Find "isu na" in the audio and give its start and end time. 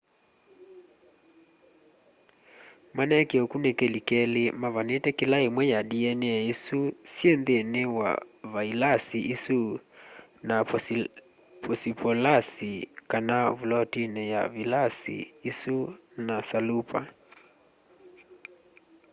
9.35-10.55, 15.49-16.35